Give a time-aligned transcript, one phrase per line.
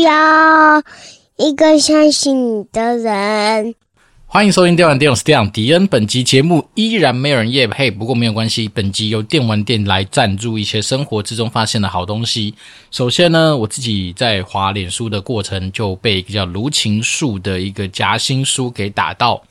[0.00, 0.82] 要
[1.36, 3.74] 一个相信你的人。
[4.26, 5.86] 欢迎收听电玩店，我是店长迪恩。
[5.88, 8.68] 本集节目依然没有人夜配，不过没有关系。
[8.68, 12.54] 本集由电玩店来赞助一些生活之中发现的好东西。
[12.92, 19.42] 首先呢，我自己在滑脸书的过程就被一个叫卢琴树的一个夹心书给打到。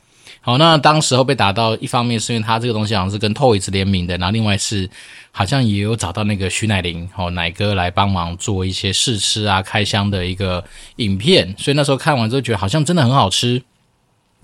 [0.42, 4.88] 好，那当时候被打到，一方面是因为它这个东西好像是跟 Toys 联名的，然后另外是
[5.30, 10.64] 好像也有找到那个徐乃麟哦奶哥来帮忙做一些试吃啊、开箱的一个
[10.96, 13.62] 影片，所以那时候看完之后觉得好像真的很好吃。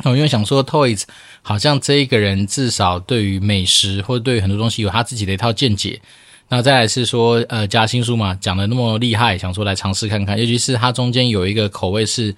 [0.05, 1.05] 哦，因为想说 Toys
[1.41, 5.99] 好像这一个人至少对于美食或者对于很多东西有他自己的一套见解。
[6.49, 10.39] 那再来是说，呃，夹心书嘛，讲的那么厉害，想说来尝试看看。
[10.39, 12.33] 尤其是它中间有一个口味是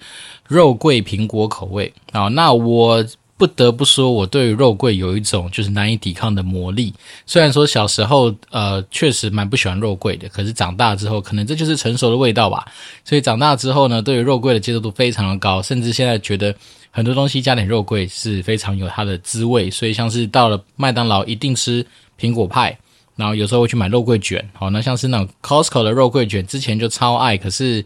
[0.47, 3.05] 肉桂苹果口味啊，那我
[3.39, 6.93] 不得不说，我对于肉桂有一种就是难以抵抗的魔力。
[7.25, 12.67] 虽然说小时候呃确实蛮不喜欢肉桂的，可是长大之后，可能这就是成熟的味道吧。
[13.03, 16.53] 所以长大之后呢，对于肉桂的接受度非常的高，甚至现在觉得。
[16.91, 21.85] 很多东西加点肉桂是非常有它的滋味，所以像是到了麦当劳一定吃
[22.19, 22.75] 苹果派，
[23.15, 24.43] 然后有时候会去买肉桂卷。
[24.53, 27.85] 好，那像是那种 Costco 的肉桂卷，之前就超爱，可是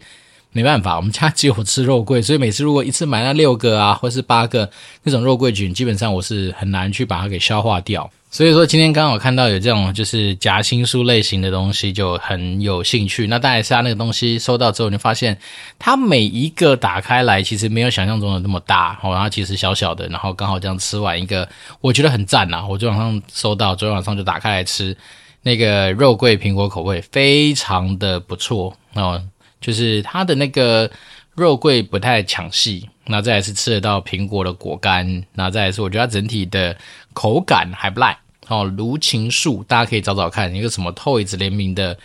[0.54, 4.70] 没办法，我们家只有吃肉桂，所以每次如果一次买那六个啊，或是八个
[5.02, 8.08] 那种肉桂卷，基本上我是很难去把它给消化掉。
[8.30, 13.26] 所以说今天刚好看到有这种就是夹心酥类型的东西，就很有兴趣。
[13.26, 15.36] 那大概是它那个东西收到之后，就发现
[15.76, 21.48] 它每一个打开来，其实没有想象中的那么大，然后其实小小的，然后刚好这样吃完一个，
[21.80, 22.64] 我觉得很赞呐。
[22.64, 24.96] 我昨天晚上收到，昨天晚上就打开来吃，
[25.42, 29.22] 那个肉桂苹果口味非常的不错哦，
[29.64, 30.90] 就是它的那个
[31.34, 32.88] 肉桂不太抢戏。
[33.06, 36.76] 那再来是吃得到苹果的果干，那再来是我觉得它整体的
[37.12, 38.16] 口感还不赖。
[38.48, 41.96] 哦，卢芹树，大家可以找找看，一个什么 Toys 联名的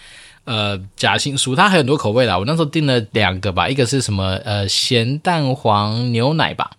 [0.44, 2.38] 呃夹心书，它还有很多口味啦。
[2.38, 6.72] 我那时候订了两个吧，一个是什么呃咸蛋黄牛奶吧，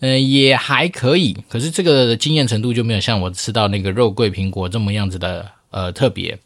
[0.00, 1.36] 嗯、也还可以。
[1.48, 6.38] 可是这个的惊艳程度就没有像我吃到那个肉桂苹果这么样子的呃特别。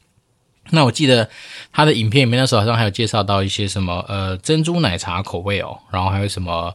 [0.71, 1.29] 那我记得
[1.73, 6.75] 他的影片里面那时候好像还有介绍到一些什么呃珍珠奶茶口味哦，然后还有什么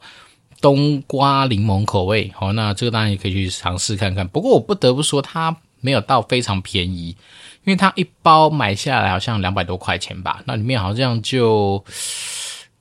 [0.62, 2.32] 冬瓜柠檬口味。
[2.40, 4.28] 哦，那这个当然也可以去尝试看看。
[4.28, 5.56] 不过我不得不说它。
[5.86, 7.10] 没有到非常便宜，
[7.66, 11.84] 因为它一包买下来好像两百多块钱吧，那里面好像就，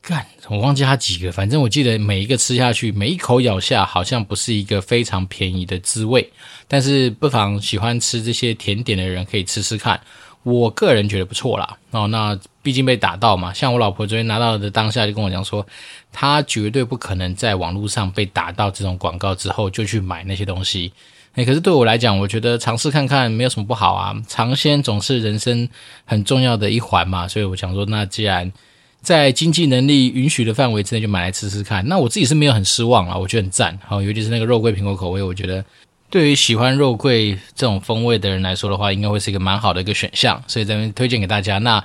[0.00, 6.30] 干，我忘记它几个，反正我记得每一个吃下去，每一口咬下，好像不是一个非常便宜的滋味。
[6.68, 10.00] 但是不妨喜欢吃这些甜点的人可以吃吃看，
[10.42, 11.76] 我个人觉得不错啦。
[11.90, 15.66] 哦，那毕竟被打到嘛，像我老婆昨天拿到的当下就跟我讲说，
[16.12, 20.92] 她绝对不可能在网络上被打到这种广告之后就去买那些东西。
[21.34, 24.14] 哎，可是对我来讲，我觉得尝试看看没有什么不好啊。
[24.28, 25.68] 尝鲜总是人生
[26.04, 28.52] 很重要的一环嘛，所以我想说，那既然
[29.00, 31.86] 在经济能力允许的范围之内，就买来吃吃看。
[31.88, 33.78] 那我自己是没有很失望啊，我觉得很赞。
[33.82, 35.64] 好，尤其是那个肉桂苹果口味，我觉得
[36.12, 41.56] 对于喜欢肉桂这种风味的人来说的话，应该会是一个蛮好的一个选项，所以这边推荐给大家。
[41.58, 41.82] 那。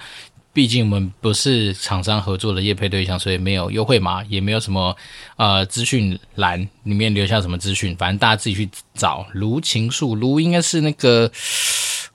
[0.53, 4.97] 毕竟我们不是厂商合作的业配对象，所以没有优惠码，也没有什么
[5.35, 9.23] 呃资讯栏里面留下什么资讯，反正大家自己去找。
[9.33, 11.31] 卢情树，卢应该是那个。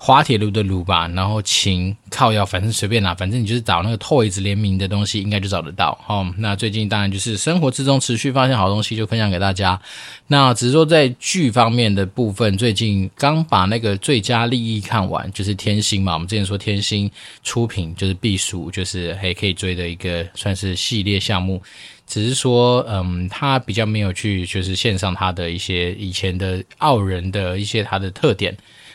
[0.04, 5.96] 滑铁卢的卢吧，然后琴靠腰，反正随便拿，反正你就是找那个 Toys 联名的东西，应该就找得到。
[6.04, 9.80] 好，那最近当然就是生活之中持续发现好东西，就分享给大家。
[10.26, 16.14] 那只是说在剧方面的部分，最近刚把那个最佳利益看完，就是天心嘛。
[16.14, 17.08] 我们之前说天心
[17.44, 21.62] 出品就是必属，就是还可以追的一个算是系列项目。
[22.08, 28.52] 只是说，嗯，他比较没有去就是线上他的一些以前的傲人的一些他的特点。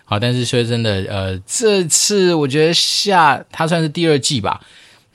[0.10, 4.62] 好，但是说真的，呃，这次我觉得下它算是第二季吧，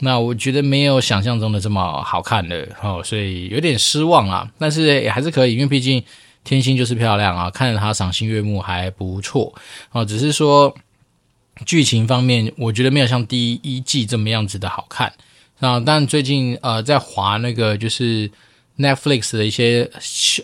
[0.01, 4.47] 那我觉得没有想象中的这么好看的，哦，所以有点失望啊。
[4.59, 6.05] 但是也还是可以，因为毕竟
[6.45, 9.55] 天心就是漂亮啊，看着它赏心悦目还不错。
[9.93, 10.77] 哦，只是说
[11.65, 15.11] 剧情方面，我觉得没有像第一季这么样子的好看。
[15.61, 18.31] 啊，但最近呃在划那个就是
[18.77, 19.91] Netflix 的一些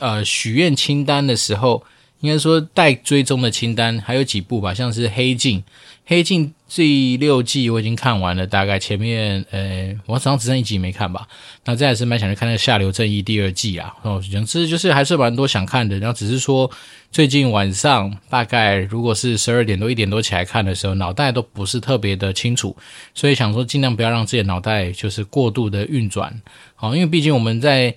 [0.01, 1.85] 呃许愿清单的时候。
[2.21, 5.59] 应该说待追踪的清单还有几部吧，像是《黑镜》，
[6.05, 11.29] 《黑镜》第六季我已经看完了，大概前面呃，我好像只剩一集没看吧。
[11.65, 15.99] 那再来是蛮想去看那个《下流正义》第二季啊，哦，总之就是还是蛮多想看的。
[16.01, 16.69] 然后只是说
[17.13, 22.77] 最近晚上大概如果是十二点多一点多起来看的时候，脑袋都不是特别的清楚，
[23.15, 26.43] 所以想说尽量不要让自己的脑袋就是过度的运转。
[26.75, 27.95] 好，因为毕竟我们在。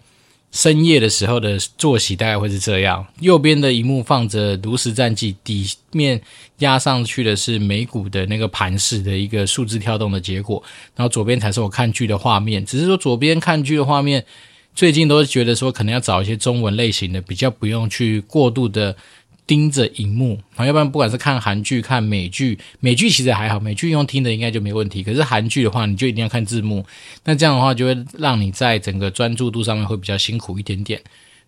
[0.51, 6.21] 深夜的时候的作息大概会是这样：右边的一幕放着炉石战记，底面
[6.59, 10.61] 压上去的是美股的那个盘式的一个数字跳动的结果，
[10.95, 12.65] 然后左边才是我看剧的画面。
[12.65, 14.25] 只是说左边看剧的画面，
[14.75, 18.95] 最近都觉得说可能要找一些中文类型的，比较不用去过度的。
[19.51, 25.03] 盯着荧幕，然后要不然不管是看韩剧、看美剧，美剧其实还好，美剧用听的应该就没问题。
[25.03, 26.85] 可是韩剧的话，你就一定要看字幕，
[27.25, 31.01] 那这样的话就会让你在整个专注度上面会比较辛苦一点点。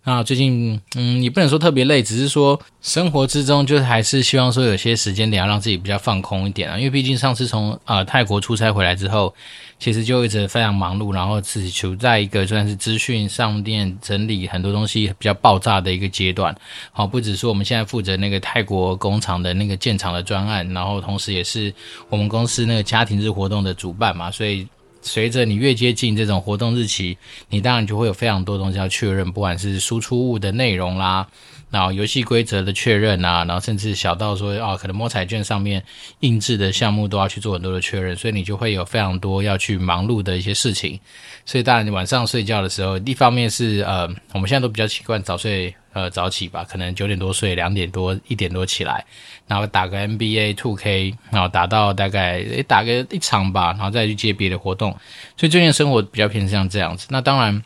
[0.06, 6.78] 那最近，嗯，也不能说特别累，只是说生活之中，就是还是希望说有些时间点要让自己比较放空一点啊。
[6.78, 9.34] 因为毕竟上次从呃泰国出差回来之后，
[9.80, 16.54] 其实就一直非常忙碌，然后自己处在一个算是资讯上面整理很多东西比较爆炸的一个阶段。
[16.92, 21.74] 好，不只是我们现在负责那个泰国工厂的那个建厂的专案，然后同时也是
[22.10, 24.68] 我们公司那个家庭日活动的主办嘛，所以。
[25.04, 27.18] 随着你越接近这种活动日期，
[27.50, 31.28] 你当然就会有非常多东西要确认，不管是输出物的内容啦，
[31.70, 35.84] 然后游戏规则的确认啊，然后甚至小到说啊，可能摸彩券上面
[36.22, 41.00] 印制的项目都要去做很多的确认，所以你就会有非常多要去忙碌的一些事情。
[41.46, 45.76] 所以当然你晚上睡觉的时候，一方面是呃，我们现在都比较习惯早睡。
[45.94, 49.06] 呃，早起吧，可能九点多睡，两点多、一点多起来，
[49.48, 54.92] 然后打个 NBA Two K，然后打到大概打个一场吧，然后再去接别的活动。
[55.38, 57.08] 所以最近生活比较偏向这样子。
[57.10, 57.64] 那当然，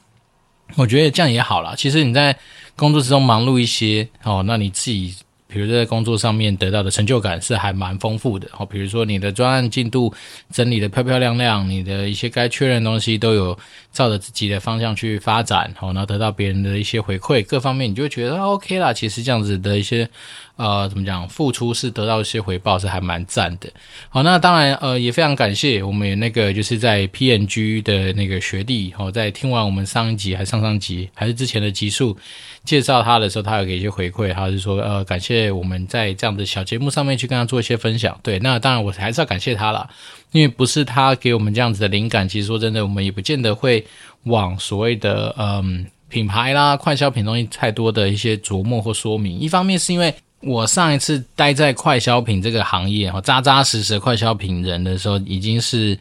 [0.75, 1.73] 我觉得这样也好啦。
[1.77, 2.37] 其实你在
[2.75, 5.15] 工作之中忙碌一些，哦，那你自己。
[5.47, 10.13] 比如在工作上面得到的成就感是还蛮丰富的，好，比如说你的专案进度
[10.51, 13.57] 整理的漂漂亮亮，你的一些该确认的东西都有
[13.91, 18.91] 照着自己的方向去发展，好，然后得到别人的一些回馈，各方面你就会觉得 OK 啦。
[18.91, 20.09] 其实这样子的一些。
[20.57, 21.29] 呃，怎么讲？
[21.29, 23.69] 付出是得到一些回报，是还蛮赞的。
[24.09, 32.17] 好，那当然，呃，也非常感谢我们那个就是在 P N G 的那个学弟，哦，在听完我们上一集还上上集还是之前的集数
[32.65, 38.19] 介绍他的时候，他有给一些回馈，他是说，呃，感谢我们在这样的小节目上面去跟他做一些分享。
[38.23, 39.87] 对，那当然我还是要感谢他啦，
[40.31, 43.85] 因为不是他给我们这样子的灵感，其实说真的，我们也不见得会
[44.23, 49.39] 往所谓的嗯品牌啦、快消品东西太多的一些琢磨或说明。
[49.39, 50.11] 一方面是因为。
[50.47, 55.99] 我上一次待在快消品这个行业，哈，扎扎实实的快消品人的时候，已经是，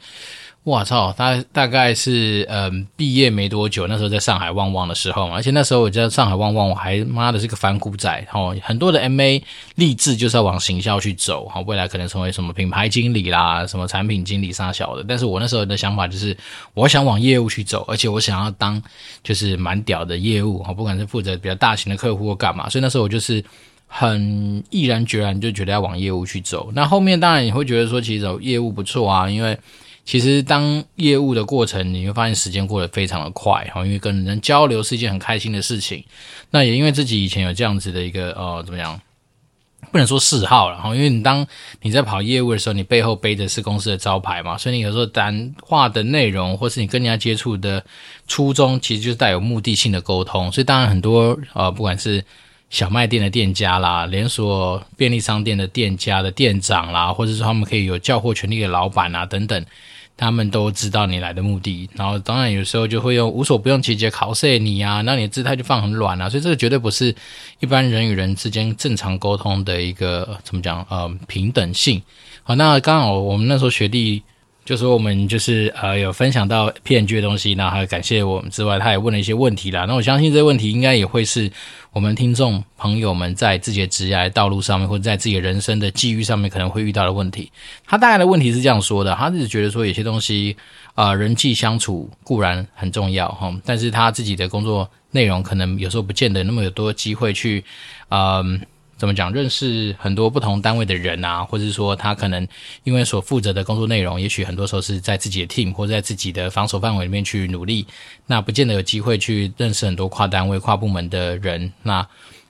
[0.63, 9.43] 我操，大大概是，嗯，毕业没多久，那时候在上海旺旺的时候嘛，而且那时候我在上海旺旺，我还妈的是个反骨仔，哈，很多的 MA
[9.75, 16.37] 立志就是要往行销去走，哈，未来可能成为什么品牌经理啦，什么产品经理啥小的，但是我那时候的想法就是，
[16.75, 18.81] 我想往业务去走，而且我想要当
[19.25, 23.43] 就是蛮屌的业务，哈，不管是负责比较大型的客户或干嘛，所以那时候我就是。
[23.87, 29.59] 很毅然决然就觉得要往业务去走，那后面当然你会觉得说，其实走业务不错啊，因为
[30.05, 36.05] 其实当业务的过程，你会发现时间过得非常的快哈，因为跟人交流是一件很开心的事情。
[36.51, 39.01] 那也因为自己以前有这样子的一个呃怎么样，
[39.91, 41.47] 不能说嗜好了哈，因为你当
[41.83, 47.85] 你在跑业务的时候，你背后背的是公司的招牌嘛，所以你有时候谈话的内容，或是你跟人家接触的
[48.29, 50.53] 初衷，其实就是带有目的性的沟通。
[50.53, 52.25] 所以当然很多呃不管是
[52.77, 59.65] 小卖店的店家啦，连锁便利商店的店家的店长啦，或者说他们可以有叫货权利的老板啊等等，
[60.15, 61.89] 他们都知道你来的目的。
[61.95, 67.17] 然后当然有时候就会用无所不用其极考试你啊，那你的姿态就放很软啊，所以这个绝对不是
[67.61, 72.03] 一般人与人之间正常沟通的一个怎么讲呃平等性。
[72.43, 74.23] 好，那刚好我们那时候学弟。
[74.67, 79.85] 就说我们就是呃有分享到 P&G 的东西，那还有感谢我们之外，他也问了一些问题啦。
[79.87, 81.49] 那我相信这些问题应该也会是
[81.93, 87.49] 我们听众朋友们在自己的职业道路上面，或者在自己人生的际遇上面可能会遇到的问题。
[87.87, 90.57] 他大概的问题是这样说的：他自己觉得说有些东西
[90.95, 97.65] 啊、人际相处固然很重要哈，但是他自己的工作内容可能有时候不见得那么有多机会去
[98.09, 98.61] 嗯。
[98.97, 99.31] 怎么讲？
[99.33, 102.49] 认识很多不同单位的人啊，或者是说他可能
[102.85, 107.87] 因为所负责的工作内容，也许很多时候是在自己的 team 或者在自己的防守范围里面去努力，
[108.27, 111.71] 那不见得有机会去认识很多跨单位、跨部门的人。
[111.83, 112.07] 那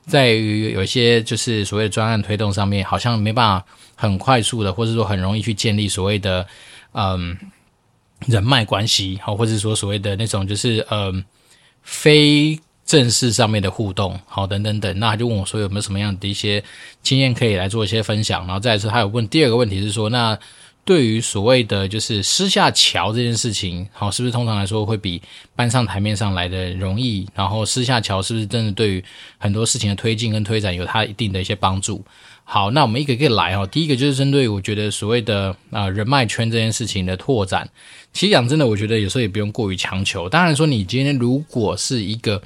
[0.07, 6.47] 在于有一些就是所谓的专案推动上面，好像没办法很快速的，或者说很容易去建立所谓的
[6.93, 7.37] 嗯
[8.27, 11.25] 人脉关系，好，或者说所谓的那种就是嗯
[11.83, 12.57] 非。
[12.87, 16.63] 正式上面的互动，好，等等等，那他就问我说有没有什么样的一些
[17.03, 20.39] 经验可以来做一些分享，然后再一次他有问第二个问题是说，那
[20.85, 25.21] 对于所谓的就是私下桥这件事情，好，是不是通常来说会比
[25.57, 27.29] 搬上台面上来的容易？
[27.35, 29.05] 然后私下桥是不是真的对于
[29.37, 32.05] 很多事情的推进跟推展有它一定的一些帮助？
[32.45, 37.69] 好，那我们一个一个来哈，第一个就是针对我觉得所谓的啊、人脉圈这件事情的拓展，
[38.13, 40.29] 其实讲真的，我觉得有时候也不用过于强求。
[40.29, 42.41] 当然说你今天如果是一个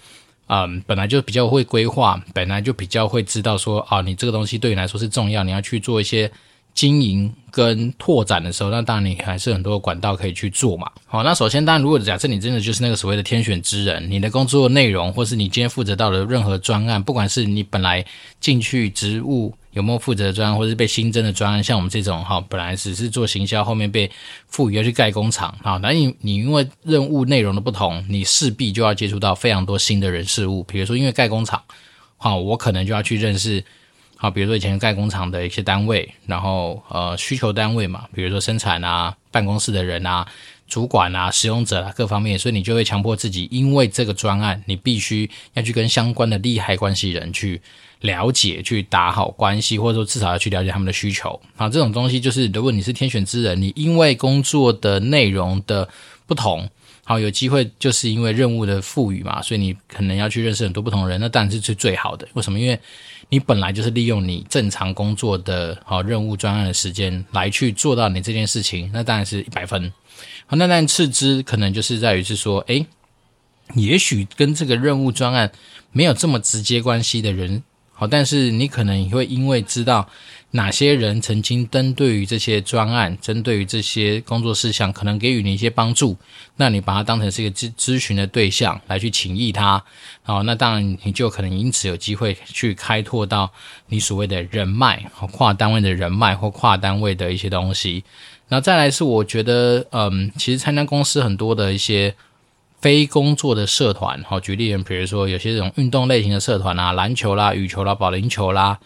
[0.50, 6.30] 嗯，本来就比较会规划，本来就比较会知道说啊，你这个东西对你来说是重要，你要去做一些。
[6.72, 10.88] 经营跟拓展的时候，那当然你还是很多管道可以去做嘛。
[11.04, 18.06] 好，那首先当然，如果假设你真的就是那个所谓的天选之人，你的工作内容或是你今天负责到的任何专案，不管是你本来
[18.38, 24.10] 进去职务有没有负责的专案，或是被新增的专案，像我们这种哈，本来只是做行销，后面被
[24.48, 30.62] 赋予要去盖工厂，好，那你你因为任务内容的不同，你势必就要接触到非常多新的人事物。
[30.64, 31.62] 比如说，因为盖工厂，
[32.16, 33.64] 好，我可能就要去认识。
[34.16, 40.26] 好，比如说以前盖工厂的一些单位，然后呃需求单位嘛，比如说生产啊、办公室的人啊、
[40.68, 47.62] 主管啊、使用者啊各方面，所以你就会强迫自己，因为这个专案，你必须要去跟相关的利害关系人去
[48.00, 51.40] 了解，去打好关系，或者说至少要去了解他们的需求。
[51.56, 55.88] 好，这种东西就是，如果你是天选之人，你因为工作的内容的
[56.26, 56.68] 不同。
[57.04, 62.28] 好，有机会就是因为任务的赋予嘛，所以你可能要去认识很多不同的人，那当然是最好的。
[62.34, 62.60] 为什么？
[62.60, 62.78] 因为
[63.30, 69.92] 你本来就是利用你正常工作的好任务专案的时间来去做到你这件事情，那当然是一百分。
[70.46, 72.86] 好，那但次之可能就是在于是说，诶，
[73.74, 75.50] 也许跟这个任务专案
[75.90, 77.64] 没有这么直接关系的人，
[78.00, 80.08] 好，但是你可能会因为知道。
[80.52, 86.16] 哪些人曾经针对于这些专案，针对于这些工作事项，可能给予你一些帮助？
[86.56, 89.80] 那你把它当成是一个咨咨询的对象来去请益他，
[90.24, 93.48] 好，那当然你就可能因此有机会去开拓到
[93.86, 98.02] 你所谓的人脉，跨单位的人脉或跨单位的一些东西。
[98.48, 102.12] 那再来是我觉得，嗯，其实参加公司很多的一些
[102.80, 108.78] 非工作的社团，好，举例，比如说有些这种运动类型的社团啊，篮球啦、羽球啦、保龄球啦。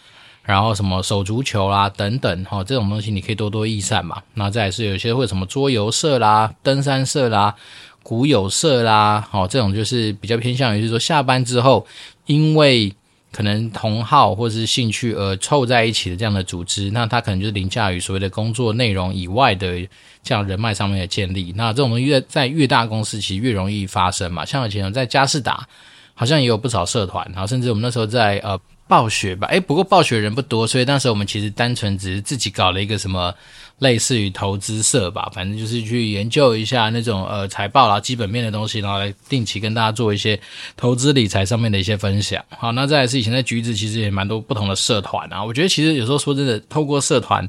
[0.43, 4.23] 然后什么手足球啦等等哈，这种东西你可以多多益善嘛。
[4.35, 7.55] 那再来是有些会什么桌游社啦、登山社啦、
[8.03, 11.87] 古友社啦，好，这种就是比较偏向于是说下班之后，
[12.27, 12.93] 因为
[13.35, 19.87] 可能同好或是兴趣而凑在一起的这样的组织，那它可能就是凌驾于所谓的工作内容以外的
[20.23, 21.53] 这样人脉上面的建立。
[21.57, 24.45] 那这种东西越在越大公司其实越容易发生嘛。
[24.45, 25.67] 像以前在佳士达，
[26.14, 28.59] 好像也有不少社团，然后甚至我们那时候在呃。
[28.87, 33.35] 暴雪吧，诶，不过暴雪人不多，所以那时我们其实单纯只是自己搞了一个什么
[33.81, 40.38] 类似于投资社吧，反正就是去研究一下那种呃财报啦、基本面的东西，然后来定期跟大家做一些
[40.76, 42.43] 投资理财上面的一些分享。
[42.50, 45.45] 好，那再来是以前在橘子，其实也蛮多不同的社团啊。
[45.45, 47.47] 我觉得其实有时候说真的，透过社团，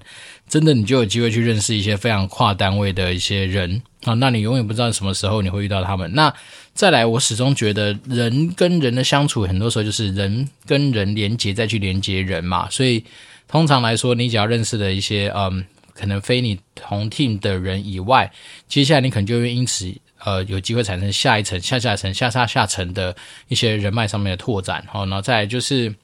[0.49, 4.13] 真的你就有机会去认识一些非常跨单位的一些人啊。
[4.15, 6.11] 那你永远不知道什么时候你会遇到他们。
[6.13, 6.33] 那
[6.73, 12.69] 再来，我始终觉得人跟人的相处，很多时候就是人跟人连接，再去连接人嘛。
[12.69, 13.01] 所以
[13.47, 15.63] 通常来说，你只要认识的一些嗯，
[15.95, 18.31] 可能非你同 team 的人以外，
[18.67, 23.15] 接下来你可能就会因此呃有机会产生下一层、下下层、下下下层的
[23.47, 24.85] 一些人脉上面的拓展。
[24.87, 25.95] 好，然后再来就是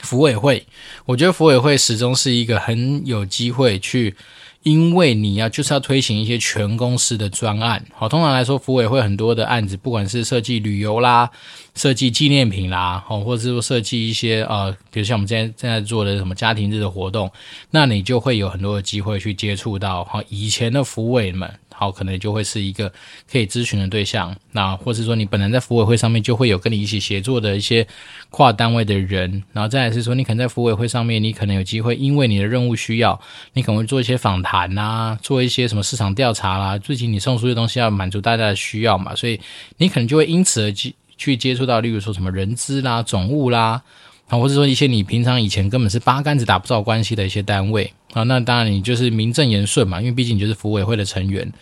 [0.00, 0.66] 福委会，
[1.04, 4.16] 我觉得福委会始终是一个很有机会去。
[4.62, 11.28] 因为你要就是要推行一些全公司的专案，好，通常来说，福委会很多的案子，不管是设计旅游啦、
[11.74, 17.30] 设计纪念品啦，好，或者是说设计一些呃，比如像我们现在正在做的什么家庭日的活动，
[17.70, 21.52] 那你就会有很多的机会去接触到哈以前的福委们。
[21.82, 22.92] 好，可能就会是一个
[23.28, 24.32] 可以咨询的对象。
[24.52, 27.84] 那或是说，你本来在服委会上面就会有跟你一起协作的一些
[28.30, 29.42] 跨单位的人。
[29.52, 33.20] 然后再来是说，你可能在服委会上面，你可能有机会，因为你的任务需要，
[33.54, 36.78] 你可能会做一些访谈啊，做一些什么市场调查啦。
[36.78, 39.40] 最近你送出的东西要满足大家的需要嘛，所以
[39.78, 40.72] 你可能就会因此而
[41.16, 43.82] 去接触到，例如说什么人资啦、总务啦。
[44.32, 51.52] 啊，或者说一些你平常以前根本是八竿子打不着关系的一些单位啊，那当然你就是名正言顺嘛，因为毕竟你就是福委会的成员。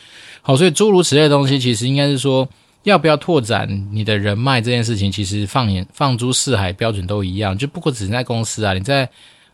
[0.40, 2.48] 好，所以诸如此类的东西，其实应该是说
[2.84, 7.58] 要不要拓展你的人脉这件事情，其实放眼放诸四海，标准都一样。
[7.58, 9.08] 就不过只是在公司啊，你在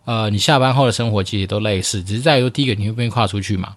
[0.04, 3.76] 呃你下班后的生活其实都类似，只是在于第一个你会不会跨出去嘛？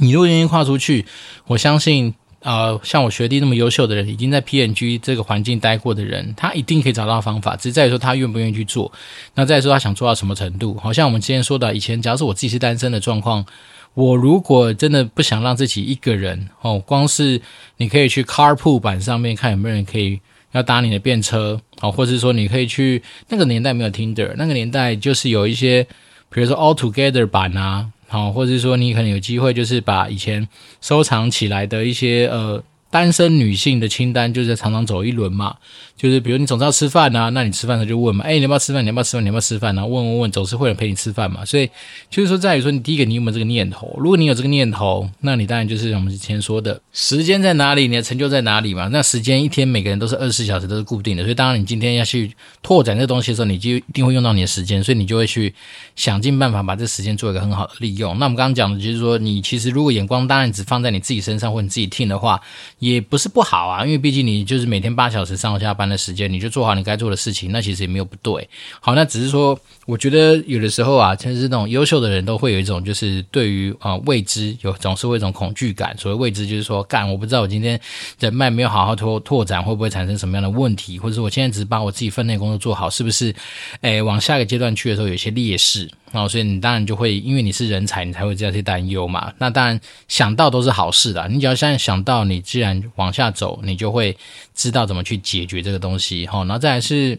[0.00, 1.06] 你如果愿意跨出去，
[1.46, 2.14] 我相信。
[2.42, 8.90] 呃，像我学弟那么优秀的人，已经在 P N G 这个环境待过的人，他一定可以找到方法，只是在于说他愿不愿意去做。
[9.34, 10.74] 那再说他想做到什么程度？
[10.78, 13.44] 好像我们之前说的，以前假如是我自己是单身的状况，
[13.92, 17.42] 我如果真的不想让自己一个人哦，光是
[17.76, 20.18] 你可以去 Carpool 版上面看有没有人可以
[20.52, 25.86] 要搭你的便车，哦，或者是说你可以去那个年代没有 Tinder，那个年代就是有一些，
[26.30, 27.90] 比如说 All Together 版啊。
[28.12, 30.48] 好，或者说你可能有机会，就是把以前
[30.80, 35.56] 收藏起来的一些呃单身女性的清单就是在常常走一轮嘛，
[35.96, 38.82] 就是比如你总是要吃饭啊，那你吃饭的时候就问嘛，哎，你要不要吃饭？
[38.82, 39.22] 你要不要吃饭？
[39.22, 39.74] 你要不要吃饭？
[39.76, 41.44] 然后问问问，总是会有人陪你吃饭嘛。
[41.44, 41.70] 所以
[42.10, 43.94] 就是说，在于说你第一个你有没有这个念头？
[43.98, 48.88] 如果你有这个念头，那你当然就是我们之前说的时间在哪里，你的成就在哪里嘛。
[48.88, 52.32] 那时间一天每个人都是二十四小时都是固定的，所以当然你今天要去
[52.62, 55.54] 拓展这东西的时候，你就一定会用到你的时间，所以你就会去
[55.94, 58.18] 想尽办法把这时间做一个很好的利用。
[58.18, 62.40] 那我们刚刚讲的就是说，你其实如果眼光当然只放在你自己身上或你自己听的话，
[62.80, 63.68] 也不是不好。
[63.68, 68.48] 啊，因为毕竟你就是每天八小时上下班的时间，你就做好你该做的事情，那其实也没有不对。
[68.80, 69.56] 好，那只是说，
[69.86, 75.96] 我觉得有的时候啊，其实那种优秀的人都会有一种，就是对于啊、未知有总是会一种恐惧感。
[75.96, 77.80] 所谓未知，就是说，干我不知道我今天
[78.18, 83.34] 人脉没有好好拓拓展，会不会产生什么样的问题，或者是我现在只是把我自己分内工作做好，是不是？
[83.82, 85.88] 诶，往下一个阶段去的时候有些劣势。
[86.12, 89.32] 哦，所以你当然就会，因为你是人才，你才会这样去担忧嘛。
[89.38, 94.16] 那当然想到都是好事的，你只要现在想到，你既然往下走，你就会
[94.52, 96.26] 知道怎么去解决这个东西。
[96.26, 97.16] 好，然后再来是，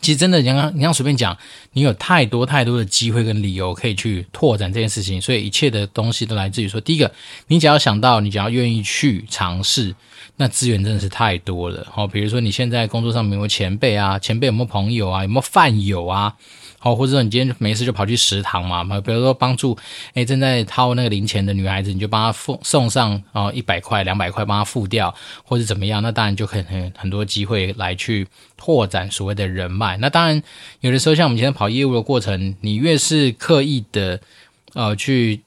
[0.00, 1.36] 其实真的，你刚你刚随便讲，
[1.74, 7.12] 你有太多太多的机会跟理由可以去拓展这件事情，所以一切的东西都来自于说，第一个，
[7.48, 9.94] 你只要想到，你只要愿意去尝试，
[10.36, 11.86] 那资源真的是太多了。
[11.90, 16.34] 好，比如说你现在工作上有没有前辈啊，前辈有没有朋友啊，有没有饭友啊？
[16.82, 19.76] 哦，或者说你今天没事就跑去食堂嘛，比如说帮助
[20.14, 29.96] 哎正在掏那个零钱的女孩子，你就帮她付送上啊一百块、两百块，帮她付掉，或者怎么样，那当然就很很很多机会来去拓展所谓的人脉。
[29.98, 30.42] 那当然
[30.80, 34.20] 有的时候像我们今天跑业务的过程，你越是刻意的
[34.74, 35.42] 呃去。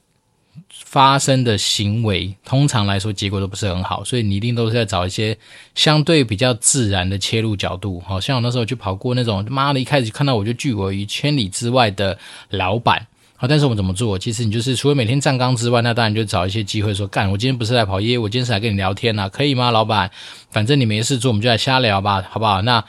[0.94, 5.36] 发生的行为，通常来说结果都不是很好，所以你一定都是在找一些
[5.74, 8.00] 相对比较自然的切入角度。
[8.06, 12.16] 好像我那时候去跑过那种，妈的，一开始看到我就拒我于千里之外的
[12.50, 13.04] 老板。
[13.34, 14.16] 好，但是我们怎么做？
[14.16, 20.08] 其实你就是除了每天站岗之外，那当然就找一些机会说，干，我今天不是来跑业务，我今天是来跟你聊天呐，可以吗，老板？
[20.52, 22.62] 反正你没事做，我们就来瞎聊吧，好不好？
[22.62, 22.84] 那。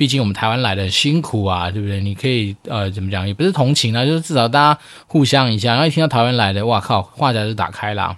[0.00, 2.00] 毕竟我们台湾来的辛苦啊，对不对？
[2.00, 5.72] 你可以呃怎么讲，也不是同情啊，就是至少大家互相一下。
[5.72, 8.16] 然后一听到台湾来的，哇靠，话匣子打开啦。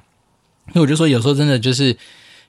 [0.74, 1.96] 那我就说，有时候真的就是，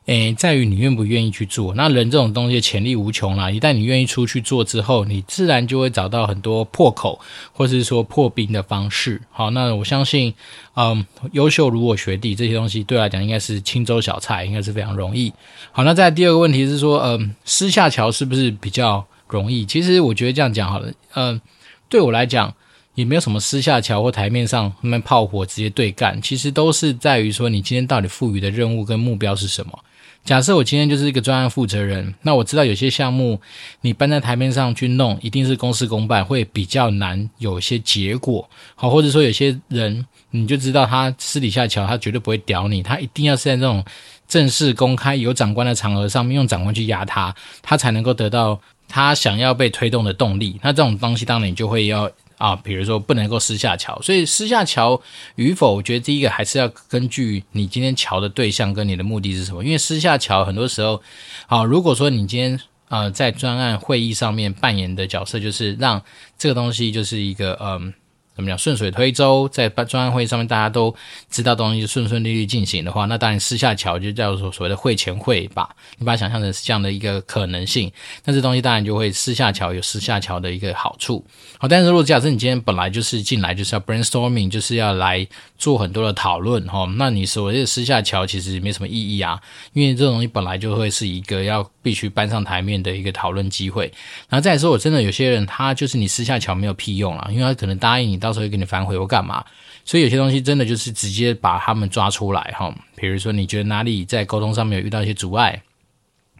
[0.05, 1.73] 诶，在于你愿不愿意去做。
[1.73, 7.19] 那人这种东西潜力无穷啦，一旦你愿意出去做之后，你自然就会找到很多破口，
[7.53, 9.19] 或是说破冰的方式。
[9.31, 10.31] 好，那我相信，
[10.75, 15.33] 嗯，优秀如我学弟这些东西，对来讲应该是轻舟小菜，应该是非常容易。
[15.72, 19.03] 好，那再来第二个问题是说，嗯，私下桥是不是比较？
[19.33, 21.41] 容易，其实我觉得这样讲好了，嗯、
[21.89, 22.53] 对我来讲
[22.96, 29.77] 也没有什么私下桥或台面上那么炮火直接对干，其实都是在于说你今天到底赋予的任务跟目标是什么。
[30.24, 33.41] 假设我今天就是一个专案负责人，那我知道有些项目
[33.81, 38.50] 你搬在台面上去弄，一定是公事公办，会比较难有一些结果。
[38.75, 43.83] 好，或者说有些人你就知道他私底下桥，他绝对不会屌你，他一定要是在这种
[44.25, 48.57] 正式公开有长官的场合上面用长官去压他，他才能够得到。
[48.94, 55.01] 他想要被推动的动力，那这种东西当然你就会要啊，比如说不能够私下桥，所以私下桥
[55.34, 59.64] 与否，我觉得第一个还是要根据你今天桥的对象跟你的目的是什么。
[59.64, 61.01] 因为私下桥很多时候，
[61.48, 66.00] 啊，如果说你今天呃在专案会议上面扮演的角色就是让
[66.38, 67.92] 这个东西就是一个嗯。
[68.35, 68.57] 怎么讲？
[68.57, 70.93] 顺水推舟，在专案会上面，大家都
[71.29, 75.69] 知道东西顺顺利利进行的话，那当然私下桥就叫做所谓的会前会吧。
[75.98, 77.91] 你把它想象成是这样的一个可能性，
[78.25, 81.24] 那这东西当然就会私下桥有私下桥的一个好处。
[81.57, 89.39] 好，但是如果假设你今天本来就是进来就是要 brainstorming，就是要来做很多的讨论哈，那你所谓的私下桥其实没什么意义啊，
[89.74, 93.93] 因为这东西本来就会是一个要必须搬上台面的一个讨论机会。
[94.27, 98.17] 然后再来说，我真的有些人他就是你私下瞧没有屁用了，因为他可能答应你。
[98.24, 99.43] 到时候会给你反悔或干嘛，
[99.83, 102.74] 所以有些东西真的就是直接把他们抓出来哈。
[102.96, 105.61] 比如说，你觉得哪里在沟通上面有遇到一些阻碍，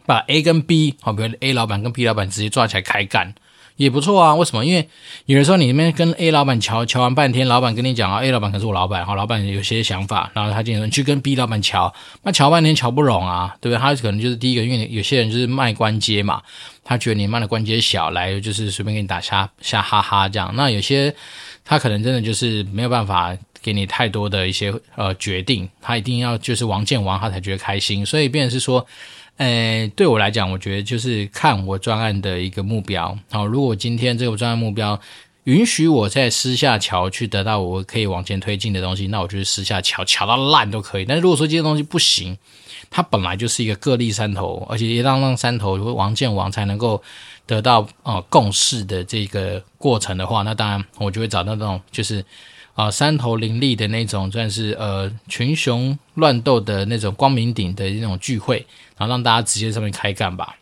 [0.06, 3.36] 把 A 跟 B 好，比如 A 老板跟 B 老板直接抓起来开干
[3.76, 4.36] 也不错啊。
[4.36, 4.66] 为什么？
[4.66, 4.88] 因为
[5.26, 13.80] 有的时候你那边跟 A 老板瞧瞧完半天，老板跟你讲啊，A 老板可是我老板哈，老板有些想法，然后他就说你去跟 B 老板瞧，那瞧半天瞧不拢啊，对不对？
[13.80, 16.42] 他可能就是第一个，因为有些人就是卖关节嘛，
[16.84, 20.54] 他觉得你卖的关节小，来就是随便给你打瞎瞎哈哈这样。
[20.56, 21.14] 那有些。
[21.66, 28.06] 他可能真的就是没有办法给你太多的一些呃决定，他一定要就是王见王，他才觉得开心。
[28.06, 28.86] 所以，变是说，
[29.38, 33.18] 呃，对我来讲，我觉得就是看我专案的一个目标。
[33.32, 35.00] 好，如果今天这个专案目标
[35.46, 41.06] 允许我在私下桥去得到我可以往前推进的东西，那我就是私下桥桥到烂都可以。
[41.06, 42.38] 但是如果说这些东西不行，
[42.90, 47.02] 它本来就是一个各立山头，而且一当当山头王建王才能够。
[47.46, 52.24] 得到呃共识的这个过程的话，那当然我就会找到那种就是
[52.74, 58.66] 啊、呃、山头林立的那种，算是呃群雄乱斗的那种光明顶的那种聚会，
[58.98, 60.58] 然后让大家直接上面开干吧。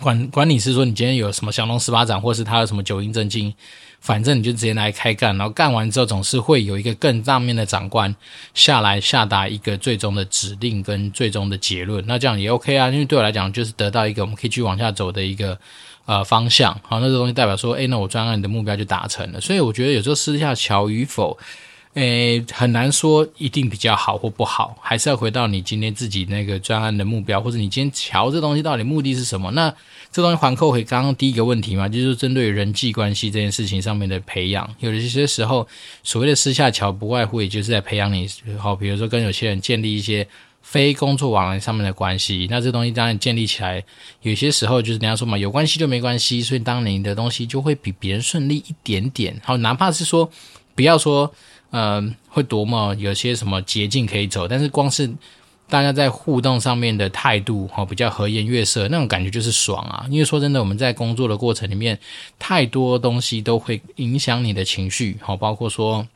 [0.00, 3.54] 管管你是说你今天有什么降龙十八掌，或是他有什么九阴真经，
[3.98, 8.14] 反正你就直接来开干，然后干完之后总是会有一个更上面的长官
[8.52, 15.58] 下来下达一个最终的指令跟最终的结论，那这样也 OK 啊，因为对我来讲就是得到一个我们可以继续往下走的一个
[16.06, 21.38] 呃方向，好，那这东西代表说，诶，那我专案的目标就达成了，所以我觉得有时候私下桥与否。
[21.94, 29.50] 诶，很难说一定比较好或不好，还是要回到你今天自己那个专案的目标，或者你今天乔这东西到底目的是什么？
[29.52, 29.74] 那
[30.12, 35.66] 这东西环扣回刚刚第一个问题嘛，就是针对人际关系这件事情上面的培养，有的一些时候
[36.02, 40.28] 所谓的私下桥，不外乎也就是在培养你，好，比如说跟有些人建立一些
[40.66, 43.82] 非工作往来上面的关系，那这东西当然建立起来，
[44.22, 49.40] 有些时候就是人家说嘛，有关系就没关系，所以当你的东西就会比别人顺利一点点。
[49.44, 50.28] 好，哪怕是说
[50.74, 51.32] 不要说。
[51.70, 55.10] 呃，会多么有些什么捷径可以走，但是光是
[55.68, 60.06] 大家在互动上面的态度，哈，比较和颜悦色，那种感觉就是爽啊。
[60.08, 61.98] 因为说真的，我们在工作的过程里面，
[62.38, 66.06] 太多东西都会影响你的情绪，好，包括说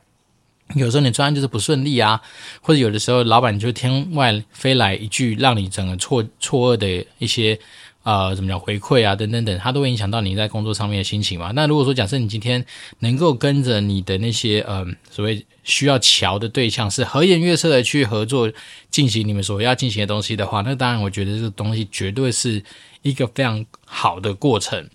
[0.75, 2.21] 有时候你专案就是不顺利啊，
[2.61, 7.59] 或者有的时候老板就天外飞来一句，让你整个错错愕的一些。
[8.03, 11.51] 呃，怎么讲回馈啊，等等等，它都会影响到你在工作上面的心情嘛。
[11.51, 12.65] 那如果说假设你今天
[12.97, 18.51] 能够跟着你的那些呃所谓需要乔的对象是和颜悦色的去合作
[18.89, 22.63] 进行你们所要进行的东西的话，那当然我觉得这个东西绝对是
[23.03, 24.89] 一个非常好的过程。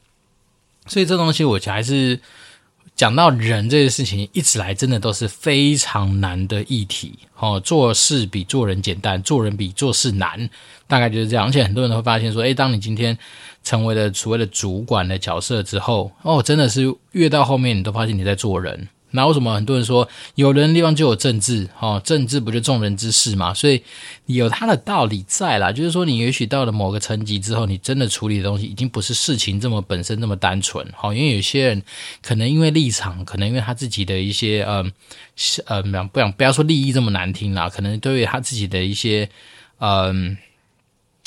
[0.89, 2.19] 所以这东西我还是。
[2.97, 7.19] 讲到人这件事情，一直来真的都是非常难的议题。
[7.39, 10.49] 哦，做事比做人简单，做人比做事难，
[10.89, 11.45] 大概就是这样。
[11.45, 13.17] 而且很多人都会发现说，诶，当你今天
[13.63, 18.89] 成为了所谓的主管的角色之后，哦，真的是越到后面，你都发现你在做人。
[19.17, 21.69] 那为什么很多人说有人的地方就有政治？
[21.81, 23.53] 哦，政治不就众人之事嘛？
[23.53, 23.83] 所以
[24.27, 25.73] 有它的道理在啦。
[25.73, 30.87] 就是说，你也许到了某个层级之后，你真的处理的东西已经不是事情这么本身这么单纯。
[30.95, 31.83] 好，因为有些人
[32.23, 34.93] 可能因为立场，可能因为他自己的一些嗯
[35.65, 39.29] 呃，不想不要说利益这么难听啦，可能对于他自己的一些
[39.81, 40.37] 嗯。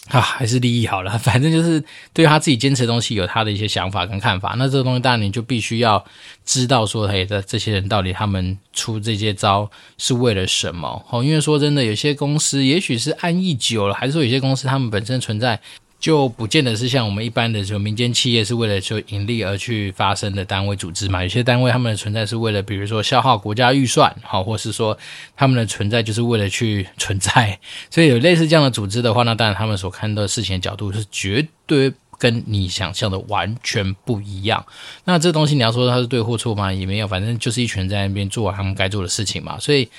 [0.09, 4.55] 啊，还是利益好了， 反正就是对他自己坚持的东西有他的一些想法跟看法。
[4.57, 6.03] 那这个东西当然你就必须要
[6.43, 11.05] 知道说，嘿，这这些人到底他们出这些招是为了什么？
[11.09, 15.59] 哦，因为说真的，有些公司也许是安逸久了，还是说有些公司他们本身存在。
[15.99, 21.21] 就不见得是像我们一般的这种民间企业是为了就盈利而去发生的单位组织嘛？
[21.21, 24.97] 有些单位他们的存在是为了，比如说消耗国家预算，好，或是说
[25.35, 27.59] 他们的存在就是为了去存在。
[27.89, 34.65] 所以有类似这样的组织的话，那当然他们所看到的事情的角度是绝对跟你想象的完全不一样。
[35.03, 36.71] 那这东西你要说它是对或错吗？
[36.71, 39.59] 也没有，反正就是一群人在那边做他们该做的事情嘛。
[39.59, 39.89] 所以。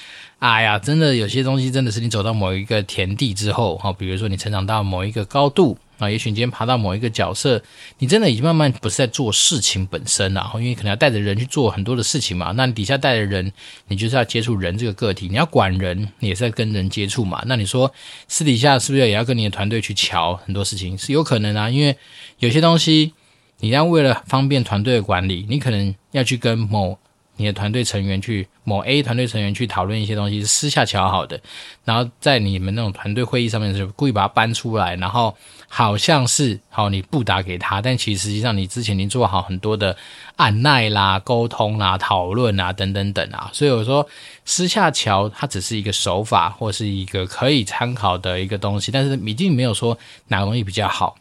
[0.41, 7.63] 哎呀，真的有些东西真的是你走到某一个田地之后，哈，比如说你成长到某一个高度啊，也许你今天爬到某一个角色，
[7.99, 12.53] 你真的已经慢慢不是在做事情本身了，因为可能要带着人去做很多的事情嘛。
[12.57, 13.53] 那你底下带着人，
[13.89, 17.43] 你就是要接触人这个个体，你要管人，你也是在跟人接触嘛。
[17.47, 17.93] 那你说
[18.27, 20.97] 私底下是不是也要跟你的团队去瞧很多事情？
[20.97, 21.97] 是有可能啊，因为
[22.39, 23.13] 有些东西
[23.61, 26.99] 你要为了方便团队的管理，你可能要去跟某。
[27.41, 31.41] 你的团队成员去某 A 团队成员去讨论一些东西，是私下乔好的，
[31.85, 35.35] 然后在你们那种团队会议上面是故意把它搬出来，然后
[35.67, 39.97] 好像是好你不打给他，但其实实际上你之前已经做好很多的
[40.37, 44.07] 按耐啦、沟通啦、讨论啊等等等啊，所以我说
[44.45, 49.97] 私下乔它只是一个手法或是一个可以参考的一个东西，但是已经没有说
[50.29, 51.17] 哪个东西比较好。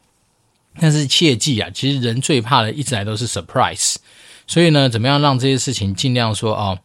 [0.82, 3.96] 但是切记啊，其实人最怕的一直来都是 surprise。
[4.50, 6.80] 所以呢，怎么样让这些事情尽量说哦，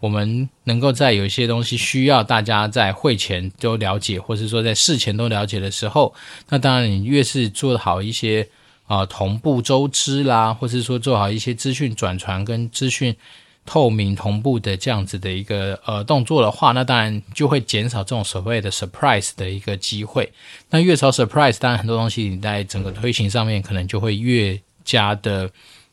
[0.00, 6.14] 我们能够在有一些东西需要大家在会前都了解，或是说在事前都了解的时候，
[6.50, 8.46] 那当然你越是做好一些
[8.86, 13.16] 啊、同步周知啦，或是说做好一些资讯转传跟资讯
[13.64, 20.30] 透明同步的这样子的一个呃动作的话，那当然就会减少这种所谓的 surprise 的一个机会。
[20.68, 25.50] 那越少 surprise，当然很多东西你在整个推行上面可能就会越加的。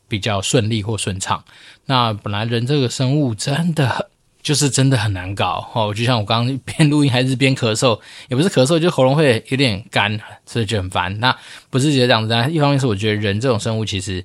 [0.08, 1.44] 比较顺利或顺畅。
[1.86, 4.10] 那本来人这个生物真的
[4.42, 5.92] 就是真的很难搞哦。
[5.94, 11.18] 就像我刚刚边录音还是边咳嗽，也不是咳嗽，就喉咙会有点干，所以就很烦。
[11.20, 11.36] 那
[11.70, 14.24] 不是觉得这样子，一方面是我觉得人这种生物其实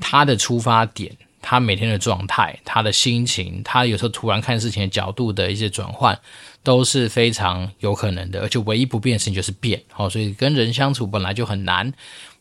[0.00, 6.18] 他的出发点，他每天的状态，他的心情，他有时候突然看事情的角度的一些转换，
[6.62, 9.82] 都是非常有可能的，而且唯一不变的事情就是变。
[9.90, 11.92] 好，所以跟人相处本来就很难。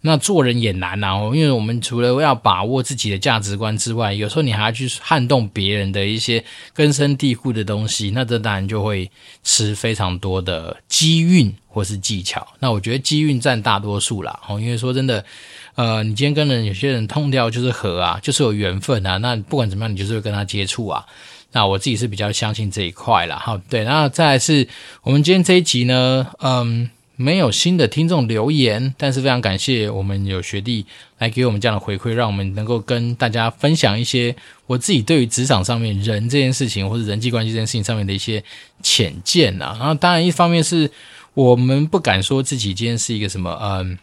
[0.01, 9.10] 那做人也难啊，因为我们除了要把握自己的价值观之外，有时候你还要去撼动别人的一些根深蒂固的东西，那这当然就会
[9.43, 12.47] 吃非常多的机运或是技巧。
[12.60, 15.25] 那我觉得机运占大多数啦，哦，因为说真的，
[15.73, 21.03] 呃，你今天跟人有些人通掉就是合啊，就是有缘分啊，那不管怎么样，你就是会跟他接触啊。
[21.51, 23.38] 那我自己是比较相信这一块啦。
[23.38, 23.62] 哈。
[23.69, 24.67] 对，那再来是
[25.03, 26.89] 我们今天这一集呢，嗯。
[27.19, 30.86] 没有新的听众留言，但是非常感谢我们有学弟
[31.17, 34.36] 来给我们这样的回馈，让我们能够跟大家分享一些
[34.67, 38.43] 我自己对于职场上面人这件事情或者人际关系这件事情上面的一些
[38.83, 39.75] 浅见呐。
[39.79, 40.91] 然后当然一方面是
[41.33, 43.97] 我们不敢说自己今天是一个什么嗯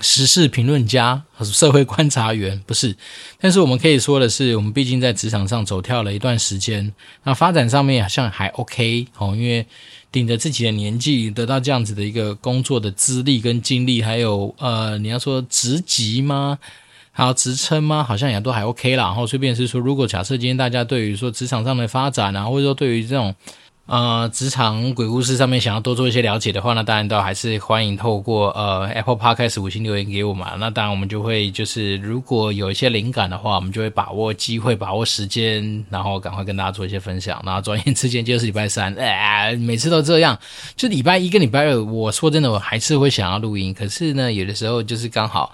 [0.00, 2.96] 时事评论家或者社会观察员，不是，
[3.40, 9.66] 但是我们可以说的是，我们毕竟在职场上走跳了一段时间，那发展上面好像还 OK 哦，因为。
[10.14, 16.56] 顶着自己的年纪，得到这样子的一个工作的资历跟经历，还有呃，你要说职级吗？
[17.10, 18.04] 还有职称吗？
[18.04, 19.06] 好像也都还 OK 啦。
[19.06, 23.34] 然后，随便是说，如果假设今天大家对于说职场上的发展啊，或者说对于这种。
[23.86, 30.48] 呃，职场鬼故事上面想要多做一些了解的话，那当然都还是欢迎透过呃 Apple Podcast 五星留言给我们。
[30.58, 37.42] 那当然我们就会就是如果有一些灵感的话，我们就会把握机会，把握时间，然后赶快跟大家做一些分享。
[37.44, 40.38] 然后转眼之间就是礼拜三， 哎，每次都这样，
[40.74, 43.74] 就礼拜一跟礼拜二，我说真的，我还是会想要录音。
[43.74, 45.52] 可是呢，有的时候就是刚好，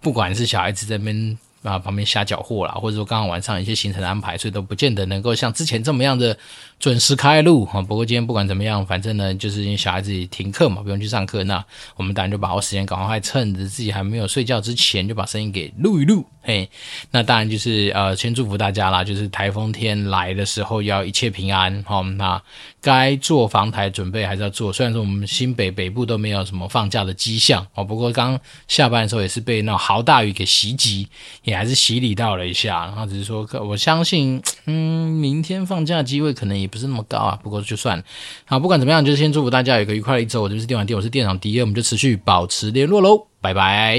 [0.00, 1.36] 不管是小孩子这边。
[1.62, 6.36] 啊，旁边瞎搅和啦，或者说刚刚晚上一些行程的安排，所以都不见得能够像之前这么样的
[6.78, 7.80] 准时开录哈。
[7.80, 11.64] 不过今天不管怎么样，反正呢，就是因为小孩子停课嘛，不用去上课，那
[11.96, 16.24] 我们当然就把握时间，赶快趁着自己还没有睡觉之前，就把声音给录一录。
[16.44, 16.68] 嘿，
[17.12, 22.00] 那当然就是呃，先祝福大家啦，就是台风天来的时候要一切平安哈。
[22.00, 22.42] 那
[22.82, 31.08] 该做防台准备还是要做，虽然说我们新北北部都没有什么放假的迹象哦，不过刚下班的时候也是被那豪大雨给袭击。
[31.44, 37.38] 也还是洗礼到了一下，然后只是说，我相信，嗯，明天放假的机会可能也不是那么高啊。
[37.42, 38.02] 不过就算
[38.44, 40.42] 好，不管怎么样，就是先祝福大家有一个愉快的一周。
[40.42, 43.98] 我这边是电玩店，我是店长迪，我们就持续保持联络喽，拜拜。